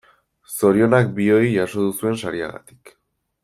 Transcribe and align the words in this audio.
Zorionak 0.53 1.11
bioi 1.19 1.51
jaso 1.59 1.87
duzuen 1.91 2.19
sariagatik. 2.25 2.95